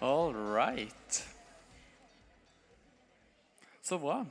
[0.00, 1.28] All right.
[3.84, 4.22] Så bra.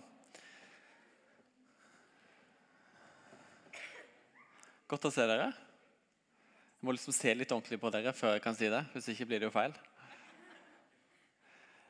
[4.90, 5.52] Godt å se dere.
[5.54, 8.82] Jeg må liksom se litt ordentlig på dere før jeg kan si det.
[8.96, 9.76] Hvis ikke blir det jo feil.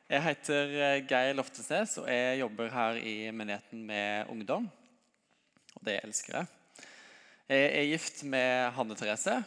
[0.09, 4.68] Jeg heter eh, Geir Loftesnes, og jeg jobber her i menigheten med ungdom.
[5.77, 6.52] Og det elsker jeg.
[7.48, 9.39] Jeg er gift med Hanne Therese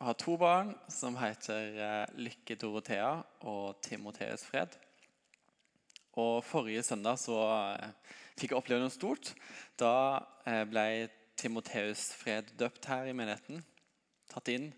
[0.00, 3.10] og har to barn som heter eh, Lykke Dorothea
[3.46, 4.74] og Timoteus Fred.
[6.18, 7.38] Og Forrige søndag så
[7.78, 7.92] eh,
[8.38, 9.30] fikk jeg oppleve noe stort.
[9.78, 10.20] Da
[10.68, 11.08] ble
[11.38, 13.62] Timoteus Fred døpt her i menigheten.
[14.30, 14.72] Tatt inn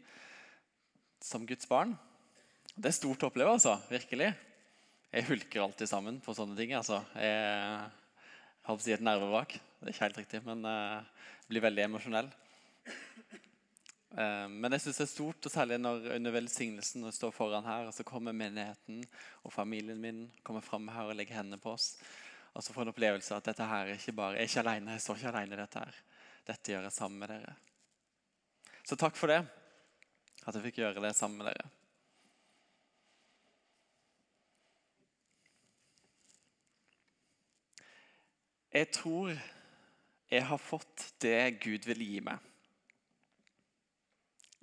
[1.24, 1.96] som Guds barn.
[2.76, 3.78] Det er stort å oppleve, altså.
[3.88, 4.30] Virkelig.
[5.16, 6.76] Jeg hulker alltid sammen på sånne ting.
[6.76, 7.00] altså.
[7.16, 7.88] Jeg
[8.68, 9.56] holdt på å si et nervevrak.
[9.56, 12.28] Det er ikke helt riktig, men jeg blir veldig emosjonell.
[14.14, 17.34] Uh, men jeg syns det er stort, og særlig når under velsignelsen når jeg står
[17.34, 19.02] foran her, og så kommer menigheten
[19.42, 21.94] og familien min kommer fram her og legger hendene på oss.
[22.56, 24.62] Og så får en opplevelse av at dette her er ikke bare, jeg er ikke
[24.64, 26.02] alene, jeg står ikke alene i dette her.
[26.46, 27.56] Dette gjør jeg sammen med dere.
[28.86, 29.40] Så takk for det,
[30.46, 31.72] at jeg fikk gjøre det sammen med dere.
[38.76, 39.30] Jeg tror
[40.30, 42.40] jeg har fått det Gud vil gi meg.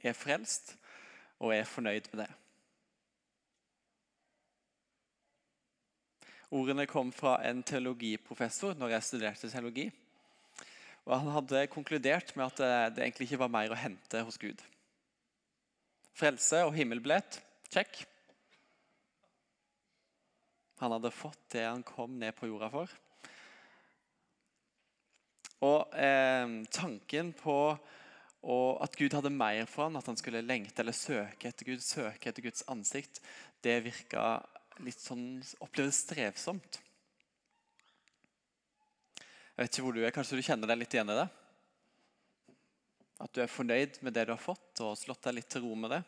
[0.04, 0.76] Er frelst,
[1.40, 2.32] og er fornøyd med det.
[6.54, 9.88] Ordene kom fra en teologiprofessor når jeg studerte teologi.
[11.06, 14.62] Og Han hadde konkludert med at det egentlig ikke var mer å hente hos Gud.
[16.14, 17.40] Frelse og himmelbillett
[17.74, 18.04] check.
[20.84, 22.94] Han hadde fått det han kom ned på jorda for.
[25.64, 27.58] Og eh, tanken på
[28.44, 32.30] at Gud hadde mer for ham, at han skulle lengte eller søke etter Gud, søke
[32.30, 33.22] etter Guds ansikt,
[33.64, 34.42] det virka
[34.84, 36.80] litt sånn opplevdes strevsomt.
[39.54, 41.28] Jeg vet ikke hvor du er, Kanskje du kjenner deg litt igjen i det?
[43.24, 45.78] At du er fornøyd med det du har fått, og slått deg litt til ro
[45.78, 46.02] med det?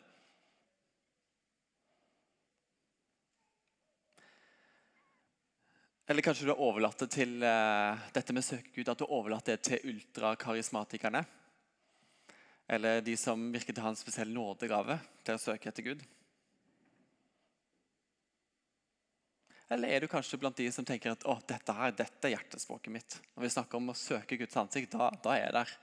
[6.06, 9.48] Eller kanskje du har overlatt det til uh, dette med søkegud, at du har overlatt
[9.48, 11.24] det til ultrakarismatikerne?
[12.66, 16.02] Eller de som virker til å ha en spesiell nådegave til å søke etter Gud?
[19.70, 22.92] Eller er du kanskje blant de som tenker at å, dette, her, dette er hjertespråket
[22.94, 23.18] mitt?
[23.34, 25.74] Når vi snakker om å søke Guds ansikt, da, da er jeg der.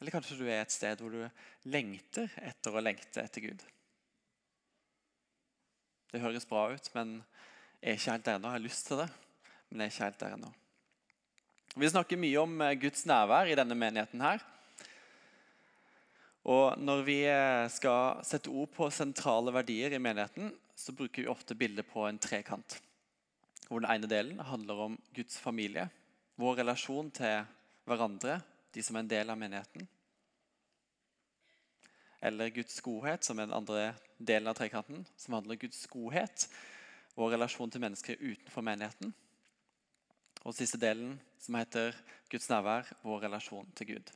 [0.00, 3.62] Eller kanskje du er et sted hvor du lengter etter å lengte etter Gud.
[6.10, 7.18] Det høres bra ut, men
[7.80, 8.50] jeg er ikke helt der ennå.
[8.50, 9.08] Jeg har lyst til det,
[9.70, 10.52] men jeg er ikke helt der ennå.
[11.76, 14.40] Vi snakker mye om eh, Guds nærvær i denne menigheten her.
[16.48, 21.28] Og Når vi eh, skal sette ord på sentrale verdier i menigheten, så bruker vi
[21.28, 22.78] ofte bildet på en trekant.
[23.68, 25.84] Hvor Den ene delen handler om Guds familie,
[26.40, 27.44] vår relasjon til
[27.84, 28.38] hverandre,
[28.72, 29.84] de som er en del av menigheten.
[32.24, 36.48] Eller Guds godhet, som er den andre delen av trekanten, som handler om Guds godhet
[37.20, 39.12] vår relasjon til mennesker utenfor menigheten.
[40.46, 41.96] Og siste delen, som heter
[42.30, 44.14] Guds nærvær, vår relasjon til Gud.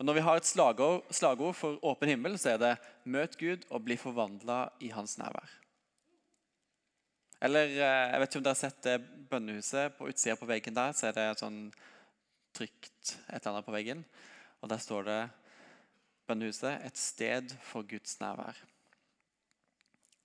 [0.00, 3.66] Og Når vi har et slagord, slagord for åpen himmel, så er det 'Møt Gud
[3.70, 5.58] og bli forvandla i Hans nærvær'.
[7.42, 10.74] Eller eh, jeg vet ikke om dere har sett det bønnehuset på utsida på veggen
[10.74, 10.92] der.
[10.92, 11.72] Så er det sånn
[12.56, 14.04] trygt et eller annet på veggen.
[14.60, 15.20] Og der står det
[16.26, 18.56] bønnehuset 'Et sted for Guds nærvær'.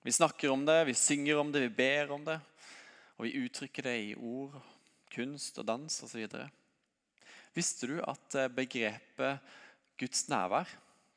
[0.02, 2.40] Vi snakker om det, vi synger om det, vi ber om det.
[3.18, 4.56] Og vi uttrykker det i ord,
[5.16, 6.26] kunst og dans osv.
[7.56, 9.54] Visste du at eh, begrepet
[9.96, 10.68] Guds nærvær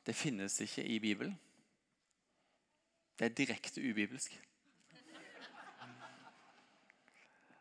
[0.06, 1.36] det finnes ikke i Bibelen?
[3.18, 4.32] Det er direkte ubibelsk.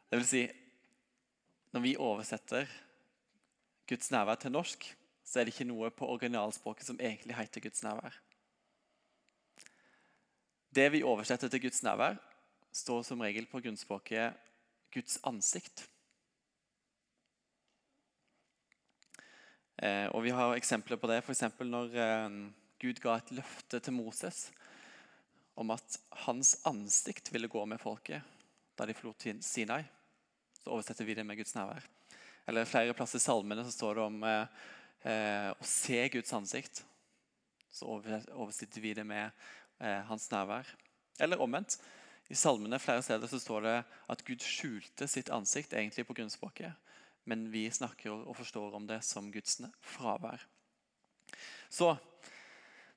[0.10, 0.48] Det vil si,
[1.72, 2.66] når vi oversetter
[3.90, 4.88] Guds nærvær til norsk,
[5.24, 8.16] så er det ikke noe på originalspråket som egentlig heter Guds nærvær.
[10.76, 12.16] Det vi oversetter til Guds nærvær,
[12.72, 14.34] står som regel på grunnspråket
[14.94, 15.90] Guds ansikt.
[20.12, 21.22] Og Vi har eksempler på det.
[21.24, 21.46] F.eks.
[21.64, 22.34] når eh,
[22.80, 24.50] Gud ga et løfte til Moses
[25.60, 28.24] om at hans ansikt ville gå med folket
[28.80, 29.84] da de forlot Sinai.
[30.64, 31.84] Så oversetter vi det med Guds nærvær.
[32.48, 34.60] Eller Flere plasser i salmene så står det om eh,
[35.04, 36.84] eh å se Guds ansikt.
[37.72, 39.32] Så oversetter vi det med
[39.80, 40.68] eh, hans nærvær.
[41.20, 41.78] Eller omvendt.
[42.30, 43.78] I salmene flere steder så står det
[44.14, 46.76] at Gud skjulte sitt ansikt egentlig på grunnspråket,
[47.30, 50.46] men vi snakker og forstår om det som Guds fravær.
[51.70, 51.96] Så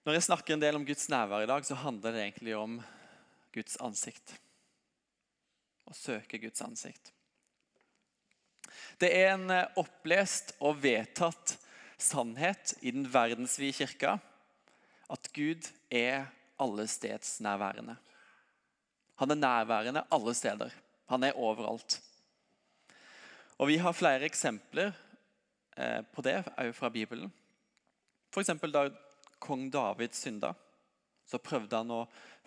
[0.02, 2.80] Når jeg snakker en del om Guds nærvær i dag, så handler det egentlig om
[3.54, 4.32] Guds ansikt.
[5.86, 7.12] Å søke Guds ansikt.
[8.98, 11.54] Det er en eh, opplest og vedtatt
[12.02, 14.16] sannhet i den verdensvide kirka
[15.12, 16.26] at Gud er
[16.58, 17.94] allestedsnærværende.
[19.22, 20.74] Han er nærværende alle steder.
[21.14, 22.00] Han er overalt.
[23.62, 24.88] Og Vi har flere eksempler
[25.78, 27.28] eh, på det òg fra Bibelen.
[28.34, 28.50] F.eks.
[28.74, 28.88] da
[29.38, 30.50] kong David synda,
[31.22, 32.00] så prøvde han å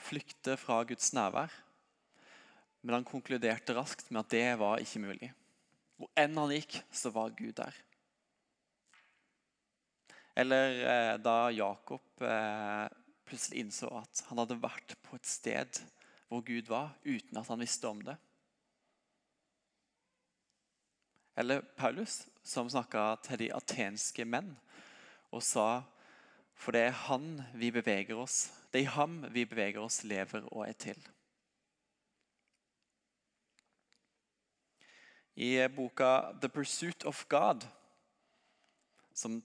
[0.10, 1.54] flykte fra Guds nærvær.
[2.84, 5.32] Men han konkluderte raskt med at det var ikke mulig.
[5.96, 7.80] Hvor enn han gikk, så var Gud der.
[10.36, 12.92] Eller eh, da Jakob eh,
[13.24, 15.80] plutselig innså at han hadde vært på et sted
[16.28, 18.20] hvor Gud var, uten at han visste om det.
[21.36, 24.54] Eller Paulus, som snakka til de atenske menn
[25.32, 25.84] og sa
[26.56, 30.46] For det er han vi beveger oss, det er i ham vi beveger oss, lever
[30.54, 31.02] og er til.
[35.36, 37.68] I boka 'The Pursuit of God',
[39.14, 39.44] som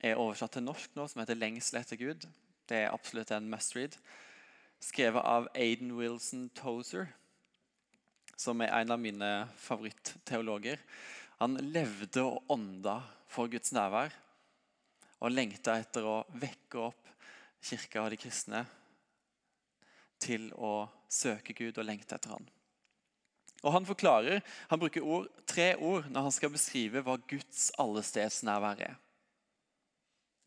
[0.00, 2.26] er oversatt til norsk nå, som heter 'Lengsel etter Gud',
[2.68, 3.98] det er absolutt en must read,
[4.80, 7.06] skrevet av Aiden Wilson Tozer,
[8.42, 9.30] som er en av mine
[9.62, 10.80] favorittteologer.
[11.38, 12.98] Han levde og ånda
[13.30, 14.14] for Guds nærvær
[15.22, 17.10] og lengta etter å vekke opp
[17.62, 18.64] kirka og de kristne
[20.22, 22.48] til å søke Gud og lengte etter han.
[23.62, 28.82] Og Han forklarer, han bruker ord, tre ord når han skal beskrive hva Guds allestedsnærvær
[28.88, 28.96] er.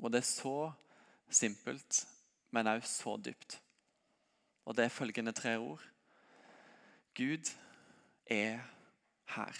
[0.04, 0.74] Og Det er så
[1.32, 2.04] simpelt,
[2.52, 3.60] men også så dypt.
[4.66, 5.82] Og det er følgende tre ord.
[7.16, 7.48] Gud
[8.26, 8.60] er
[9.36, 9.56] her.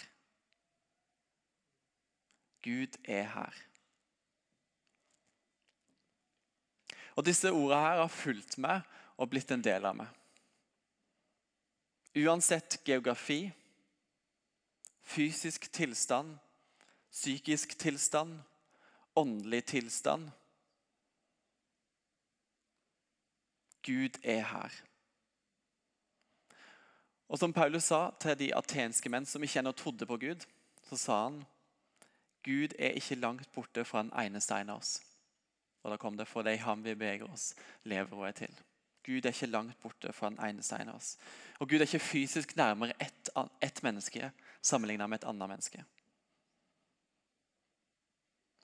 [2.62, 3.54] Gud er her.
[7.16, 8.82] Og Disse ordene her har fulgt meg
[9.16, 10.08] og blitt en del av meg.
[12.16, 13.52] Uansett geografi,
[15.02, 16.34] fysisk tilstand,
[17.12, 18.40] psykisk tilstand,
[19.16, 20.28] åndelig tilstand
[23.86, 24.72] Gud er her.
[27.28, 30.46] Og Som Paulus sa til de atenske menn som ikke ennå trodde på Gud,
[30.88, 31.40] så sa han
[32.46, 35.00] Gud er ikke langt borte fra en eneste en av oss.
[35.82, 38.54] Og da kom det for det i ham vi beveger oss, lever og er til.
[39.06, 41.16] Gud er ikke langt borte fra en eneste en av oss.
[41.58, 43.30] Og Gud er ikke fysisk nærmere ett
[43.62, 44.30] et menneske
[44.62, 45.84] sammenlignet med et annet menneske.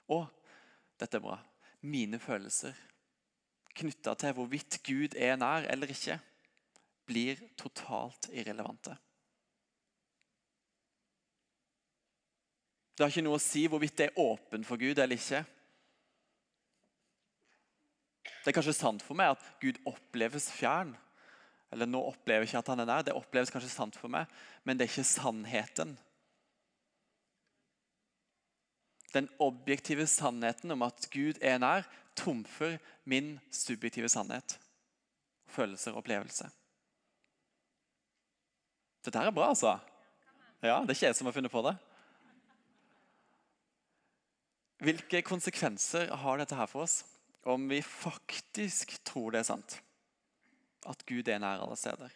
[0.08, 0.26] Og
[1.00, 1.40] dette er bra
[1.82, 2.78] mine følelser
[3.74, 6.18] knytta til hvorvidt Gud er nær eller ikke,
[7.08, 8.96] blir totalt irrelevante.
[12.92, 15.40] Det har ikke noe å si hvorvidt det er åpen for Gud eller ikke.
[18.42, 20.92] Det er kanskje sant for meg at Gud oppleves fjern.
[21.72, 23.04] Eller nå opplever jeg ikke at han er nær.
[23.06, 24.30] Det oppleves kanskje sant for meg,
[24.62, 25.96] men det er ikke sannheten.
[29.12, 32.78] Den objektive sannheten om at Gud er nær, trumfer
[33.08, 34.58] min subjektive sannhet.
[35.48, 36.48] Følelser og opplevelse.
[39.02, 39.78] Dette er bra, altså.
[40.62, 41.76] Ja, Det er ikke jeg som har funnet på det.
[44.82, 47.02] Hvilke konsekvenser har dette her for oss?
[47.42, 49.78] om vi faktisk tror det er sant.
[50.86, 52.10] At Gud er nær alle steder.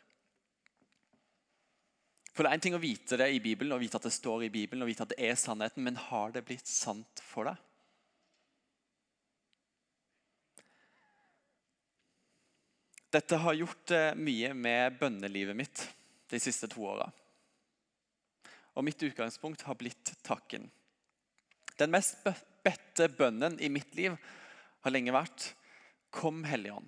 [2.35, 4.47] For Det er en ting å vite det i Bibelen, og vite at det står
[4.47, 7.63] i Bibelen, og vite at det er sannheten, men har det blitt sant for deg?
[13.17, 15.87] Dette har gjort eh, mye med bønnelivet mitt
[16.31, 17.07] de siste to åra.
[18.77, 20.69] Og mitt utgangspunkt har blitt takken.
[21.77, 22.21] Den mest
[22.65, 24.17] bedte bønnen i mitt liv
[24.85, 25.53] har lenge vært
[26.17, 26.79] Kom, Hellige.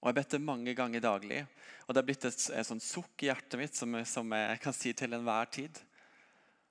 [0.00, 1.42] Og Jeg bedt det mange ganger daglig.
[1.86, 4.74] Og Det er blitt et, et sånt sukk i hjertet mitt som, som, jeg kan
[4.76, 5.78] si til enhver tid.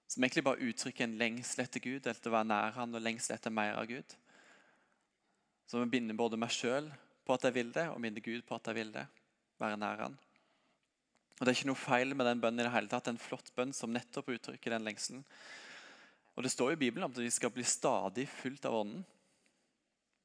[0.10, 3.38] Som egentlig bare uttrykker en lengsel etter Gud, etter å være nær Han og lengsel
[3.38, 4.18] etter mer av Gud.
[5.70, 6.90] Som binder både meg sjøl
[7.24, 9.06] på at jeg vil det, og binder Gud på at jeg vil det.
[9.62, 10.18] Være nær Han.
[11.38, 13.06] Og Det er ikke noe feil med den bønnen i det hele tatt.
[13.06, 15.24] Det er en flott bønn som nettopp uttrykker den lengselen.
[16.36, 19.02] Og Det står i Bibelen om at vi skal bli stadig fulgt av Ånden.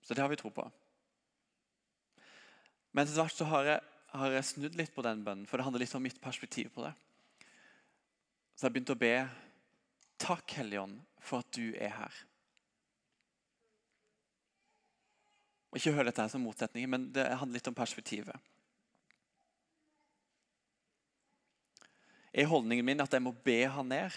[0.05, 0.65] Så det har vi tro på.
[2.93, 3.81] Men etter hvert så har jeg,
[4.13, 6.85] har jeg snudd litt på den bønnen, for det handler litt om mitt perspektiv på
[6.85, 6.93] det.
[8.57, 9.17] Så jeg begynte å be
[10.23, 12.21] Takk, Hellige Ånd, for at du er her.
[15.73, 18.53] Og Ikke hør dette her som motsetning, men det handler litt om perspektivet.
[22.37, 24.13] er holdningen min at jeg må be han ned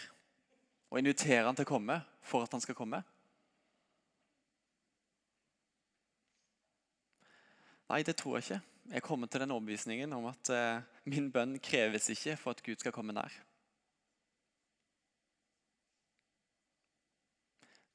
[0.90, 3.00] og invitere han til å komme for at han skal komme?
[7.90, 8.62] Nei, det tror jeg ikke.
[8.90, 12.82] Jeg kommer til den overbevisningen om at eh, min bønn kreves ikke for at Gud
[12.82, 13.34] skal komme nær.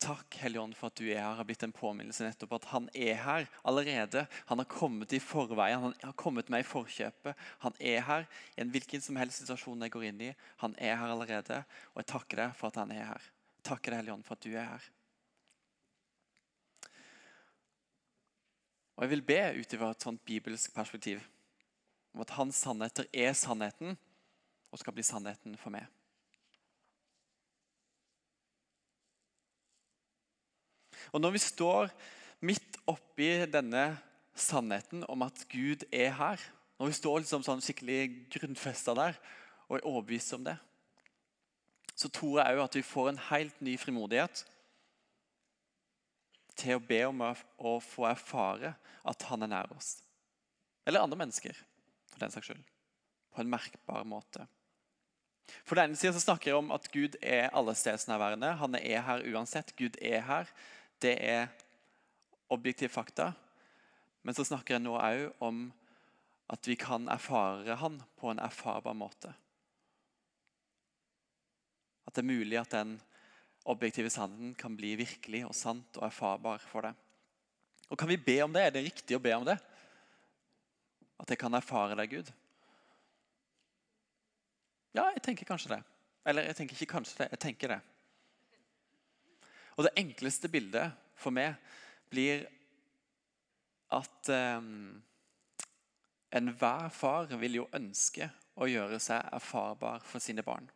[0.05, 2.91] Takk, Hellige Ånd, for at du er her har blitt en påminnelse nettopp at han
[2.93, 4.27] er her allerede.
[4.51, 7.39] Han har kommet i forveien, han har kommet meg i forkjøpet.
[7.63, 10.29] Han er her i en hvilken som helst situasjon jeg går inn i.
[10.61, 11.63] Han er her allerede,
[11.95, 13.31] og jeg takker deg for at han er her.
[13.65, 14.91] Takker deg, Hellige Ånd, for at du er her.
[18.95, 21.25] Og Jeg vil be ut fra et sånt bibelsk perspektiv
[22.15, 23.97] om at hans sannheter er sannheten
[24.71, 25.89] og skal bli sannheten for meg.
[31.13, 31.91] Og Når vi står
[32.41, 33.97] midt oppi denne
[34.35, 36.41] sannheten om at Gud er her,
[36.79, 39.19] når vi står liksom sånn skikkelig grunnfesta der
[39.69, 40.57] og er overbevist om det,
[41.95, 44.43] så tror jeg òg at vi får en helt ny frimodighet
[46.59, 48.75] til å be om å få erfare
[49.07, 49.97] at han er nær oss.
[50.87, 51.57] Eller andre mennesker,
[52.11, 52.67] for den saks skyld.
[53.35, 54.47] På en merkbar måte.
[55.65, 58.55] For den ene siden snakker jeg om at Gud er allestedsnærværende.
[58.61, 59.75] Han er her uansett.
[59.77, 60.51] Gud er her.
[61.05, 61.51] Det er
[62.55, 63.33] objektive fakta.
[64.25, 65.67] Men så snakker jeg nå òg om
[66.53, 69.33] at vi kan erfare han på en erfarbar måte.
[72.05, 72.97] At det er mulig at den
[73.69, 76.97] objektive sannheten kan bli virkelig og sant og erfarbar for deg.
[77.89, 78.65] Og Kan vi be om det?
[78.65, 79.57] Er det riktig å be om det?
[81.21, 82.33] At jeg kan erfare deg, Gud?
[84.95, 85.83] Ja, jeg tenker kanskje det.
[86.25, 87.81] Eller jeg tenker ikke kanskje det, jeg tenker det.
[89.77, 91.57] Og Det enkleste bildet for meg
[92.11, 92.47] blir
[93.95, 94.71] at eh,
[96.35, 100.67] enhver far vil jo ønske å gjøre seg erfarbar for sine barn.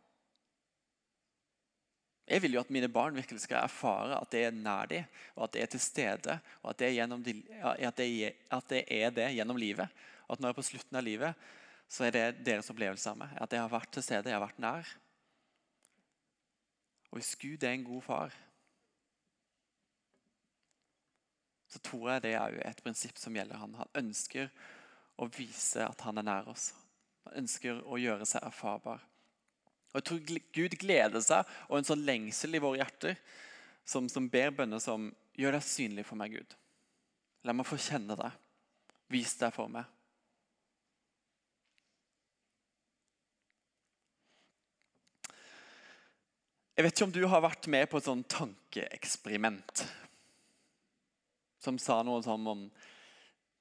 [2.29, 5.47] Jeg vil jo at mine barn virkelig skal erfare at det er nær dem, og
[5.47, 6.35] at det er til stede.
[6.61, 6.91] Og at det,
[7.25, 9.89] de, at, det er, at det, er, det gjennom livet.
[10.29, 11.47] At når jeg er på slutten av livet,
[11.89, 13.33] så er det deres opplevelse av meg.
[13.41, 14.91] At jeg har vært til stede, jeg har vært nær.
[17.09, 18.37] Og hvis Gud er en god far,
[21.69, 23.77] så tror jeg det er et prinsipp som gjelder han.
[23.77, 24.49] Han ønsker
[25.19, 26.71] å vise at han er nær oss.
[27.27, 29.03] Han ønsker å gjøre seg erfarbar.
[29.89, 33.17] Og jeg tror Gud gleder seg og en sånn lengsel i våre hjerter
[33.85, 35.09] som, som ber bønner som
[35.39, 36.55] Gjør deg synlig for meg, Gud.
[37.47, 38.33] La meg få kjenne deg.
[39.13, 39.87] Vis deg for meg.
[46.75, 49.83] Jeg vet ikke om du har vært med på et sånn tankeeksperiment
[51.59, 52.65] som sa noe sånn om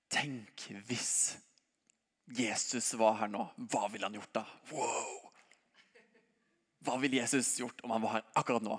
[0.08, 1.36] Tenk hvis
[2.32, 3.42] Jesus var her nå.
[3.68, 4.44] Hva ville han gjort da?
[4.72, 5.18] Wow!
[6.84, 8.78] Hva ville Jesus gjort om han var her akkurat nå?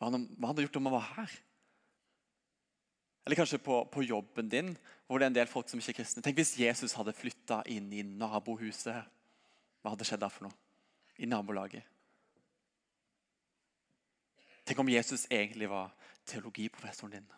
[0.00, 1.36] Hva hadde han gjort om han var her?
[3.26, 4.72] Eller kanskje på, på, jobben din,
[5.06, 6.22] hvor det er en del folk som ikke er kristne.
[6.24, 9.04] Tenk hvis Jesus hadde flytta inn i nabohuset.
[9.80, 10.56] Hva hadde skjedd da for noe?
[11.20, 11.84] I nabolaget.
[14.64, 15.92] Tenk om Jesus egentlig var
[16.30, 17.28] teologiprofessoren din.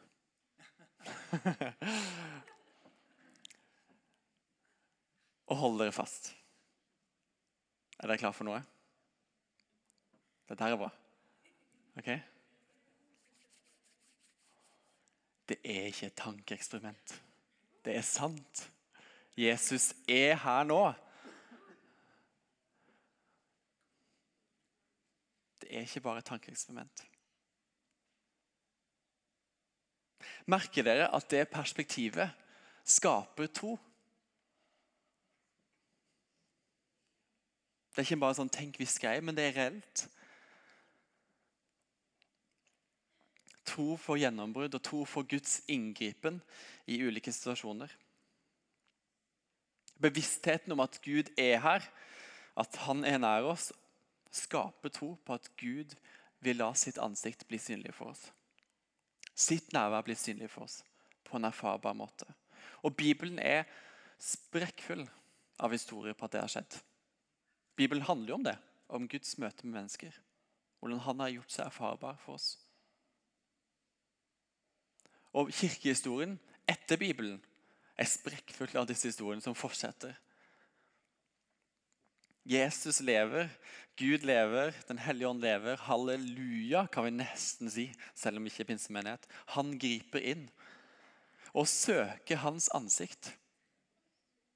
[5.46, 6.36] Og hold dere fast.
[7.98, 8.62] Er dere klar for noe?
[10.48, 10.90] Dette her er bra.
[11.96, 12.10] Ok?
[15.48, 17.22] Det er ikke et tankeeksperiment.
[17.84, 18.72] Det er sant.
[19.36, 20.92] Jesus er her nå.
[25.60, 27.06] Det er ikke bare et tankeeksperiment.
[30.46, 32.30] Merker dere at det perspektivet
[32.84, 33.76] skaper tro?
[37.92, 40.08] Det er ikke bare sånn 'tenk hvis jeg', men det er reelt.
[43.64, 46.40] Tro for gjennombrudd og tro for Guds inngripen
[46.86, 47.92] i ulike situasjoner.
[50.00, 51.84] Bevisstheten om at Gud er her,
[52.56, 53.72] at han er nær oss,
[54.30, 55.94] skaper tro på at Gud
[56.40, 58.32] vil la sitt ansikt bli synlig for oss.
[59.42, 60.82] Sitt nærvær blir synlig for oss
[61.26, 62.28] på en erfarbar måte.
[62.86, 63.64] Og Bibelen er
[64.22, 65.04] sprekkfull
[65.62, 66.76] av historier på at det har skjedd.
[67.78, 68.56] Bibelen handler jo om det,
[68.92, 70.14] om Guds møte med mennesker.
[70.80, 72.50] Hvordan han har gjort seg erfarbar for oss.
[75.32, 76.36] Og Kirkehistorien
[76.68, 77.38] etter Bibelen
[77.96, 80.14] er sprekkfull av disse historiene som fortsetter.
[82.48, 83.48] Jesus lever,
[83.96, 85.76] Gud lever, Den hellige ånd lever.
[85.76, 89.28] Halleluja, kan vi nesten si, selv om vi ikke er pinsemenighet.
[89.54, 90.48] Han griper inn
[91.52, 93.34] og søker hans ansikt.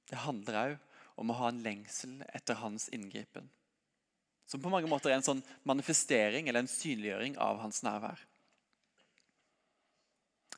[0.09, 0.73] Det handler òg
[1.21, 3.47] om å ha en lengsel etter hans inngripen.
[4.47, 8.19] Som på mange måter er en sånn manifestering eller en synliggjøring av hans nærvær.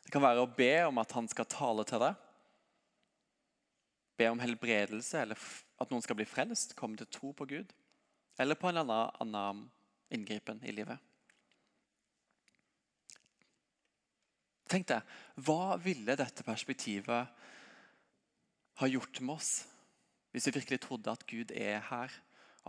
[0.03, 2.28] Det kan være å be om at han skal tale til deg.
[4.19, 5.39] Be om helbredelse eller
[5.79, 7.71] at noen skal bli frelst, komme til tro på Gud.
[8.39, 9.63] Eller på en annen,
[10.11, 10.99] inngripen i livet.
[14.69, 15.05] Tenk deg,
[15.41, 17.45] hva ville dette perspektivet
[18.79, 19.53] ha gjort med oss
[20.29, 22.13] hvis vi virkelig trodde at Gud er her,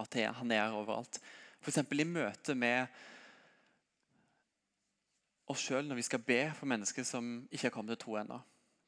[0.00, 1.20] at han er her overalt?
[1.60, 1.82] F.eks.
[1.92, 2.86] i møte med
[5.50, 8.40] oss sjøl når vi skal be for mennesker som ikke har kommet til tro ennå.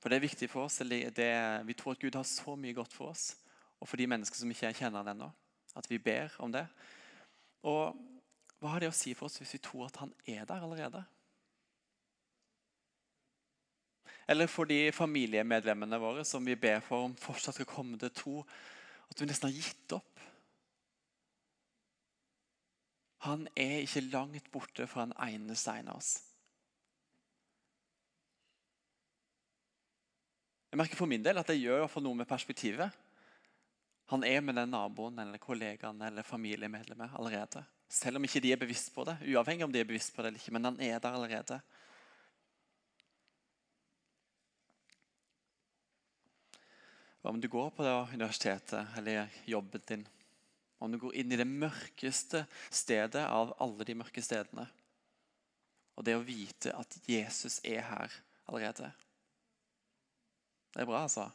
[0.02, 0.80] For det er viktig for oss.
[0.82, 1.30] Det,
[1.66, 3.36] vi tror at Gud har så mye godt for oss.
[3.78, 5.28] Og for de mennesker som ikke kjenner han ennå.
[5.78, 6.64] At vi ber om det.
[7.62, 7.94] Og
[8.58, 11.04] hva har det å si for oss hvis vi tror at han er der allerede?
[14.30, 18.36] Eller for de familiemedlemmene våre som vi ber for om fortsatt skal komme til tro.
[19.10, 20.10] At vi nesten har gitt opp.
[23.22, 26.16] Han er ikke langt borte fra en eneste en av oss.
[30.72, 32.94] Jeg merker for min del at det gjør noe med perspektivet.
[34.08, 37.60] Han er med den naboen eller kollegaen eller familiemedlemmet allerede.
[37.92, 39.18] Selv om ikke de er bevisst på det.
[39.28, 40.54] Uavhengig om de er bevisst på det eller ikke.
[40.56, 41.60] Men han er der allerede.
[47.20, 50.08] Hva Om du går på det universitetet eller jobben din,
[50.80, 54.64] om du går inn i det mørkeste stedet av alle de mørke stedene,
[56.00, 58.88] og det å vite at Jesus er her allerede
[60.72, 61.28] det er bra, altså.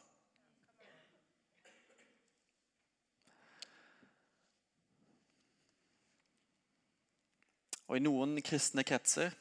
[7.88, 9.32] Og i noen kristne kretser,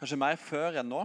[0.00, 1.02] kanskje mer før enn nå,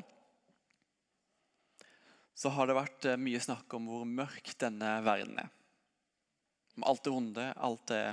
[2.38, 5.50] så har det vært eh, mye snakk om hvor mørk denne verden er.
[6.80, 8.06] Om alt det onde, alt det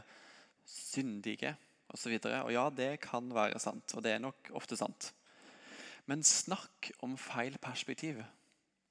[0.68, 1.54] syndige
[1.94, 2.16] osv.
[2.18, 5.12] Og, og ja, det kan være sant, og det er nok ofte sant.
[6.10, 8.20] Men snakk om feil perspektiv.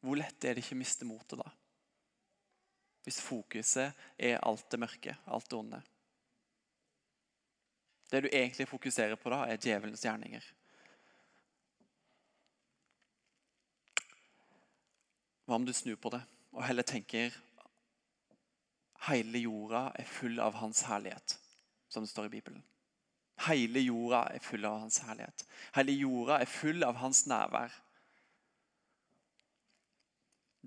[0.02, 1.48] Hvor lett er det ikke å miste motet da?
[3.08, 5.82] Hvis fokuset er alt det mørke, alt det onde.
[8.12, 10.46] Det du egentlig fokuserer på da, er djevelens gjerninger.
[15.48, 16.24] Hva om du snur på det
[16.58, 17.36] og heller tenker
[19.08, 21.38] hele jorda er full av hans herlighet,
[21.88, 22.64] som det står i Bibelen.
[23.46, 25.44] Hele jorda er full av hans herlighet.
[25.76, 27.76] Hele jorda er full av hans nærvær.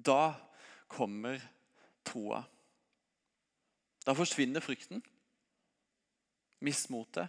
[0.06, 0.34] Da
[0.88, 1.40] kommer
[2.06, 2.42] troa.
[4.06, 5.02] Da forsvinner frykten,
[6.64, 7.28] mismotet.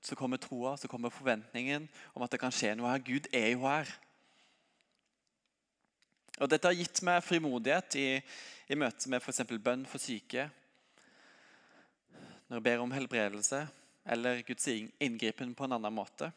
[0.00, 3.02] Så kommer troa, så kommer forventningen om at det kan skje noe her.
[3.04, 3.90] Gud er jo her.
[6.38, 8.06] Og Dette har gitt meg frimodighet i,
[8.70, 9.42] i møte med f.eks.
[9.58, 10.46] bønn for syke.
[12.48, 13.66] Når jeg ber om helbredelse
[14.08, 16.30] eller Guds inngripen på en annen måte.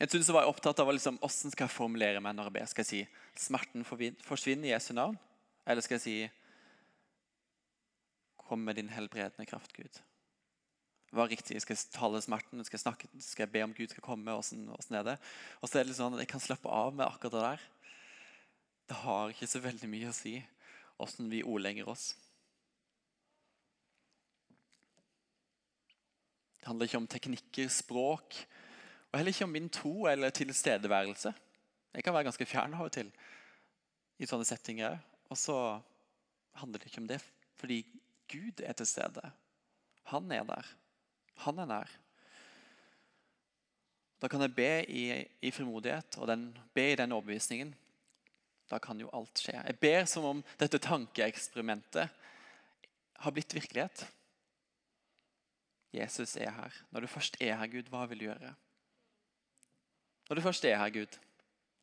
[0.00, 2.70] Jeg synes jeg var opptatt av liksom, hvordan skal jeg formulere meg når jeg ber.
[2.70, 5.18] Skal jeg si 'smerten forsvinner i Jesu navn'?
[5.66, 6.30] Eller skal jeg si
[8.36, 10.02] 'kom med din helbredende kraft, Gud'?
[11.14, 11.60] Hva er riktig?
[11.62, 12.64] Skal jeg tale smerten?
[12.64, 14.24] Skal jeg, snakke, skal jeg be om Gud skal komme?
[14.34, 15.18] Hvordan, hvordan er det?
[15.62, 17.60] Og så er det litt sånn at Jeg kan slappe av med akkurat det der.
[18.88, 20.34] Det har ikke så veldig mye å si
[20.98, 22.16] hvordan vi ordlegger oss.
[26.58, 28.36] Det handler ikke om teknikker, språk,
[29.14, 31.30] og heller ikke om min tro eller tilstedeværelse.
[31.94, 33.12] Jeg kan være ganske fjern av og til
[34.18, 34.96] i sånne settinger.
[35.30, 35.58] Og så
[36.58, 37.20] handler det ikke om det,
[37.54, 37.84] fordi
[38.32, 39.22] Gud er til stede.
[40.10, 40.72] Han er der.
[41.44, 41.92] Han er nær.
[44.18, 45.04] Da kan jeg be i,
[45.46, 47.70] i frimodighet og den, be i den overbevisningen.
[48.66, 49.60] Da kan jo alt skje.
[49.60, 52.10] Jeg ber som om dette tankeeksperimentet
[53.22, 54.08] har blitt virkelighet.
[55.94, 56.82] Jesus er her.
[56.90, 58.56] Når du først er her, Gud, hva vil du gjøre?
[60.28, 61.18] Når du først er her, Gud,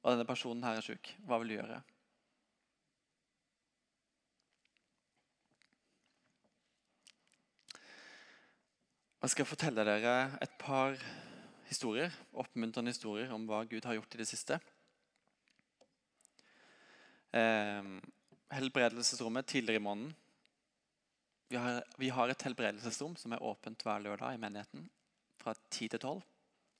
[0.01, 1.81] og denne personen her er syk, hva vil du gjøre?
[9.21, 10.97] Jeg skal fortelle dere et par
[11.69, 14.57] historier, oppmuntrende historier om hva Gud har gjort i det siste.
[17.37, 17.93] Eh,
[18.57, 20.15] helbredelsesrommet tidligere i måneden.
[21.53, 24.89] Vi har, vi har et helbredelsesrom som er åpent hver lørdag i menigheten
[25.37, 26.30] fra 10 til 12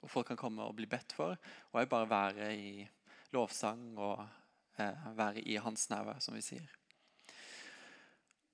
[0.02, 1.38] hvor folk kan komme og bli bedt for.
[1.72, 2.72] Og òg bare være i
[3.36, 4.24] lovsang og
[4.82, 6.68] eh, være i hans nærvær, som vi sier.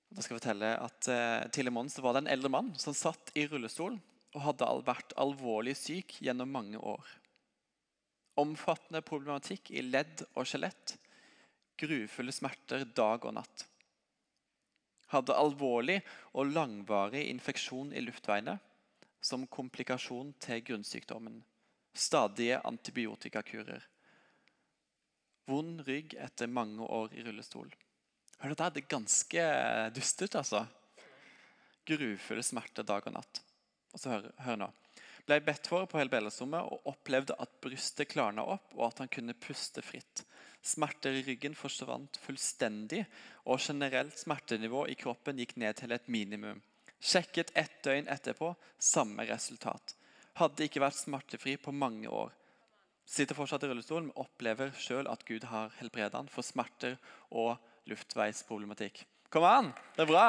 [0.08, 3.32] Da skal jeg fortelle at eh, i morgen var det en eldre mann som satt
[3.36, 3.98] i rullestol
[4.36, 7.04] og hadde vært alvorlig syk gjennom mange år.
[8.38, 10.94] Omfattende problematikk i ledd og skjelett.
[11.80, 13.64] Grufulle smerter dag og natt.
[15.08, 16.02] Hadde alvorlig
[16.36, 18.58] og langvarig infeksjon i luftveiene
[19.20, 21.42] som komplikasjon til grunnsykdommen
[21.98, 23.82] Stadige antibiotikakurer.
[25.48, 27.72] Vond rygg etter mange år i rullestol.
[28.38, 29.46] Hør dette, er ganske
[29.96, 30.60] dustert, altså.
[31.88, 33.40] Grufulle smerter dag og natt.
[33.90, 34.68] Og så hør, hør nå.
[35.26, 39.36] Ble bedt for på helbredelsesrommet og opplevde at brystet klarna opp, og at han kunne
[39.36, 40.22] puste fritt.
[40.64, 43.02] Smerter i ryggen forsvant fullstendig,
[43.44, 46.62] og generelt smertenivå i kroppen gikk ned til et minimum.
[46.98, 49.94] Sjekket ett døgn etterpå, samme resultat.
[50.38, 52.34] Hadde ikke vært smertefri på mange år.
[53.08, 56.98] Sitter fortsatt i rullestol, men opplever sjøl at Gud har helbredet han for smerter
[57.30, 57.56] og
[57.88, 59.06] luftveisproblematikk.
[59.32, 59.72] Kom an!
[59.96, 60.26] Det er bra!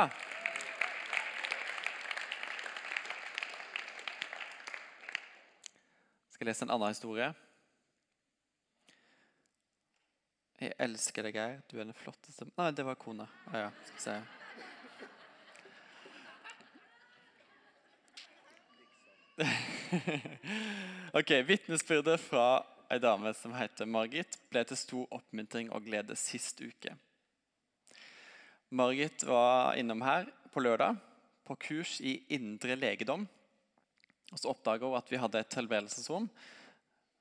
[6.31, 7.33] Skal jeg lese en annen historie?
[10.59, 11.61] Jeg elsker deg, Geir.
[11.67, 13.27] Du er den flotteste Nei, det var kona.
[13.51, 13.71] Ja, ja.
[13.87, 14.38] Skal vi se.
[21.19, 26.61] ok, Vitnesbyrdet fra ei dame som heter Margit, ble til stor oppmuntring og glede sist
[26.61, 26.95] uke.
[28.69, 30.97] Margit var innom her på lørdag
[31.47, 33.25] på kurs i indre legedom.
[34.29, 36.29] Og Så oppdaga hun at vi hadde et helbredelsesrom.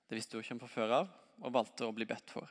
[0.08, 2.48] Det visste hun ikke om fra før av, og valgte å bli bedt for.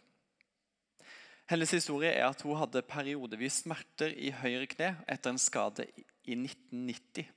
[1.48, 5.86] Hennes historie er at hun hadde periodevis smerter i høyre kne etter en skade
[6.26, 7.30] i 1990.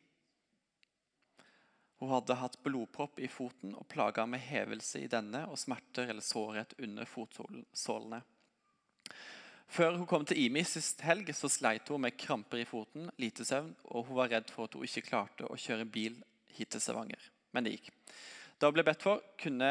[2.01, 6.25] Hun hadde hatt blodpropp i foten og plaga med hevelse i denne og smerter eller
[6.25, 8.23] sårhet under fotsålene.
[9.71, 13.45] Før hun kom til IMI sist helg, så sleit hun med kramper i foten, lite
[13.47, 16.17] søvn, og hun var redd for at hun ikke klarte å kjøre bil
[16.57, 17.29] hit til Stavanger.
[17.55, 17.93] Men det gikk.
[18.59, 19.71] Da hun ble bedt for, kunne,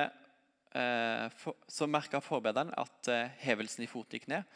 [0.71, 4.47] eh, for, så merka forbederen at eh, hevelsen i foten gikk ned.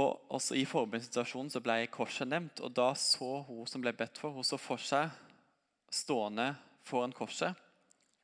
[0.00, 4.32] Og også I forbundssituasjonen ble korset nevnt, og da så hun som ble bedt for,
[4.32, 5.12] hun så for seg
[5.90, 6.54] stående
[6.86, 7.58] foran korset.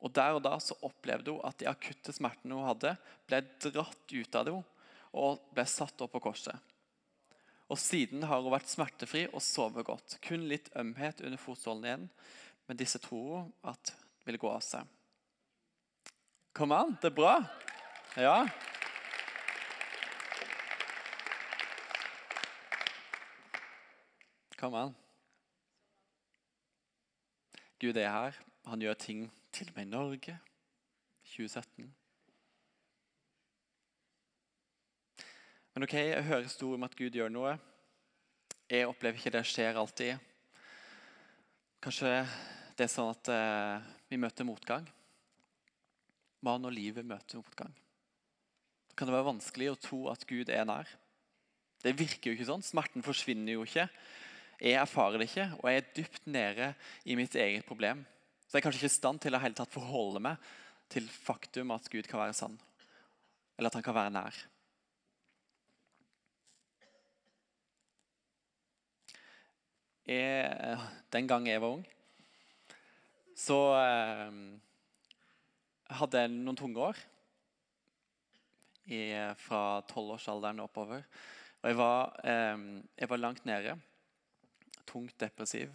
[0.01, 2.95] Og Der og da så opplevde hun at de akutte smertene hun hadde,
[3.27, 4.65] ble dratt ut av henne
[5.17, 6.55] og ble satt opp på korset.
[7.67, 10.19] Og Siden har hun vært smertefri og sovet godt.
[10.23, 12.05] Kun litt ømhet under fotsålen igjen,
[12.67, 13.93] men disse tror hun at
[14.27, 14.85] vil gå av seg.
[16.55, 17.33] Kom an, det er bra.
[18.17, 18.37] Ja.
[24.57, 24.95] Kom an.
[27.81, 28.37] Gud er her.
[28.65, 30.39] Han gjør ting til og med i Norge.
[31.27, 31.95] 2017.
[35.73, 37.57] Men ok, jeg hører historier om at Gud gjør noe.
[38.69, 40.17] Jeg opplever ikke det skjer alltid.
[41.83, 42.13] Kanskje
[42.77, 44.87] det er sånn at eh, vi møter motgang.
[46.41, 47.75] Hva når livet møter motgang?
[48.89, 50.89] Da kan det være vanskelig å tro at Gud er nær.
[51.83, 52.65] Det virker jo ikke sånn.
[52.65, 53.85] Smerten forsvinner jo ikke.
[54.57, 56.67] Jeg erfarer det ikke, og jeg er dypt nede
[57.05, 58.01] i mitt eget problem.
[58.47, 60.45] Så jeg er kanskje ikke i stand til å hele tatt forholde meg
[60.89, 62.55] til faktum at Gud kan være sann.
[63.57, 64.39] Eller at han kan være nær.
[70.07, 70.77] Jeg,
[71.13, 71.83] den gang jeg var ung,
[73.37, 74.37] så eh,
[75.99, 77.01] hadde jeg noen tunge år.
[78.87, 79.01] I,
[79.43, 81.03] fra tolvårsalderen oppover.
[81.59, 82.65] Og jeg var, eh,
[82.95, 83.75] jeg var langt nede
[84.87, 85.73] tungt depressiv.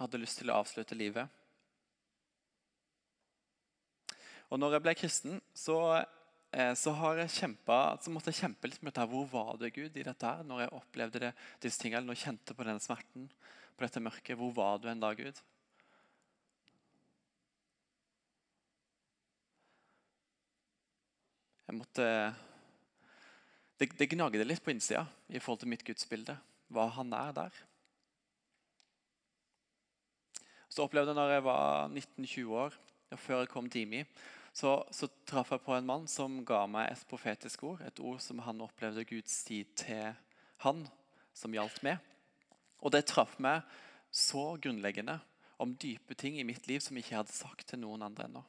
[0.00, 1.28] Hadde lyst til å avslutte livet.
[4.50, 5.76] Og når jeg ble kristen, så,
[6.50, 9.06] eh, så, jeg kjempet, så måtte jeg kjempe litt med dette.
[9.12, 10.42] Hvor var du, Gud, i dette her?
[10.42, 13.30] Når jeg opplevde det, disse tingene, når jeg kjente på denne smerten,
[13.76, 14.36] på dette mørket.
[14.40, 15.38] Hvor var du en dag, Gud?
[21.70, 22.06] Jeg måtte
[23.78, 26.34] Det, det gnagde litt på innsida i forhold til mitt gudsbilde
[26.70, 27.60] hva han er der.
[30.70, 32.76] Så opplevde jeg når jeg var 19-20 år,
[33.10, 34.04] og før jeg kom til IMI,
[34.54, 37.82] så, så, traff jeg på en mann som ga meg et profetisk ord.
[37.86, 40.10] Et ord som han opplevde Gud si til
[40.64, 40.84] han,
[41.34, 41.98] som gjaldt meg.
[42.82, 43.62] Og det traff meg
[44.10, 45.20] så grunnleggende
[45.62, 48.42] om dype ting i mitt liv som jeg ikke hadde sagt til noen andre ennå.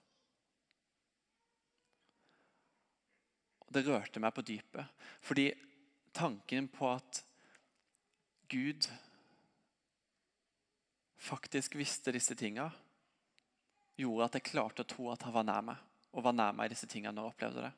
[3.71, 5.03] Det rørte meg på dypet.
[5.23, 5.47] Fordi
[6.17, 7.21] tanken på at
[8.51, 8.87] Gud
[11.21, 12.67] faktisk visste disse tinga,
[13.95, 15.87] gjorde at jeg klarte å tro at han var nær meg.
[16.11, 17.71] Og var nær meg i disse tingene når jeg opplevde det.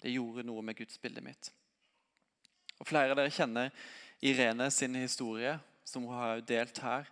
[0.00, 1.50] Det gjorde noe med gudsbildet mitt.
[2.80, 3.74] Og Flere av dere kjenner
[4.24, 7.08] Irene sin historie, som hun har delt her.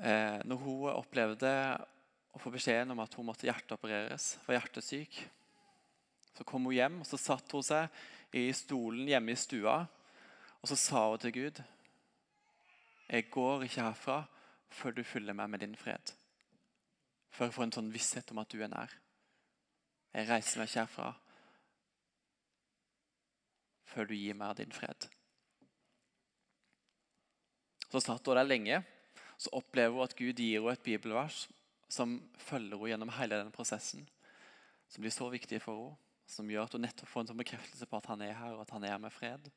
[0.00, 1.52] Eh, når hun opplevde
[2.34, 5.20] å få beskjeden om at hun måtte hjerteopereres, var hjertesyk,
[6.34, 7.92] så kom hun hjem og så satt hun seg
[8.34, 9.76] i stolen hjemme i stua,
[10.60, 11.62] og så sa hun til Gud
[13.08, 14.24] Jeg går ikke herfra
[14.74, 16.14] før du fyller meg med din fred.
[17.30, 18.90] Før jeg får en sånn visshet om at du er nær.
[20.14, 21.12] Jeg reiser meg ikke herfra
[23.94, 25.06] før du gir meg din fred.
[27.92, 28.80] Så satt hun der lenge,
[29.38, 31.44] så opplever hun at Gud gir henne et bibelvers
[31.86, 34.08] som følger henne gjennom hele den prosessen.
[34.88, 36.03] Som blir så viktig for henne.
[36.30, 38.64] Som gjør at hun nettopp får en sånn bekreftelse på at han er her, og
[38.64, 39.50] at han er med fred.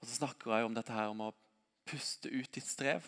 [0.00, 1.34] Og så snakker hun om dette her om å
[1.86, 3.06] puste ut ditt strev.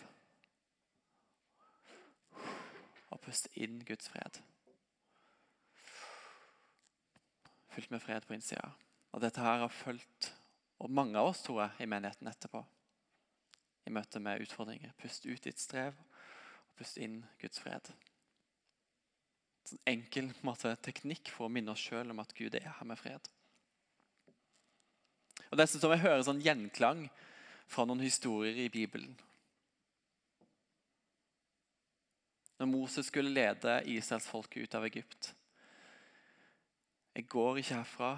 [3.09, 4.41] Og puste inn Guds fred.
[7.73, 8.73] Fylt med fred på innsida.
[9.13, 10.33] Og dette her har fulgt
[10.79, 12.61] og mange av oss tror jeg, i menigheten etterpå.
[13.87, 14.93] I møte med utfordringer.
[15.01, 15.97] Pust ut ditt strev,
[16.69, 17.91] og pust inn Guds fred.
[19.69, 22.99] En enkel måte, teknikk for å minne oss sjøl om at Gud er her med
[22.99, 23.29] fred.
[25.49, 27.07] Og Dessuten jeg hører sånn gjenklang
[27.69, 29.13] fra noen historier i Bibelen.
[32.59, 35.31] Når Moses skulle lede Israelsfolket ut av Egypt.
[37.15, 38.11] Jeg går ikke herfra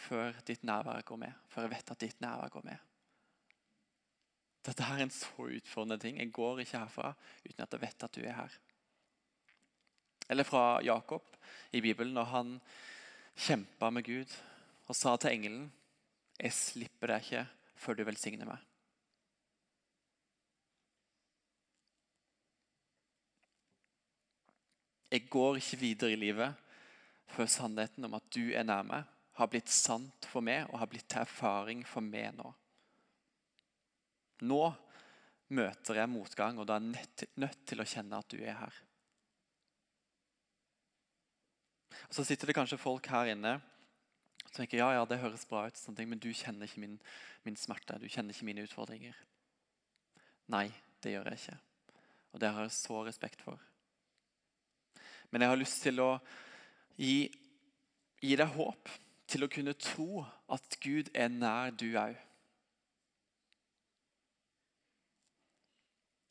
[0.00, 1.40] før ditt nærvær går med.
[1.52, 2.86] Før jeg vet at ditt nærvær går med.
[4.66, 6.18] Dette er en så utfordrende ting.
[6.20, 7.14] Jeg går ikke herfra
[7.46, 8.58] uten at jeg vet at du er her.
[10.30, 11.26] Eller fra Jakob
[11.74, 12.56] i Bibelen, når han
[13.34, 14.34] kjempa med Gud
[14.86, 15.70] og sa til engelen
[16.38, 17.46] Jeg slipper deg ikke
[17.80, 18.60] før du velsigner meg.
[25.10, 26.54] Jeg går ikke videre i livet
[27.34, 30.90] før sannheten om at du er nær meg, har blitt sant for meg og har
[30.90, 32.52] blitt til erfaring for meg nå.
[34.46, 34.62] Nå
[35.58, 38.78] møter jeg motgang, og da er jeg nødt til å kjenne at du er her.
[42.08, 43.58] Og Så sitter det kanskje folk her inne
[44.50, 46.96] som tenker ja, ja, det høres bra ut, ting, men du kjenner ikke min,
[47.46, 49.14] min smerte, du kjenner ikke mine utfordringer.
[50.50, 50.66] Nei,
[51.04, 51.58] det gjør jeg ikke.
[52.34, 53.60] Og det har jeg så respekt for.
[55.30, 56.10] Men jeg har lyst til å
[56.98, 57.30] gi,
[58.18, 58.90] gi deg håp
[59.30, 62.18] til å kunne tro at Gud er nær du òg.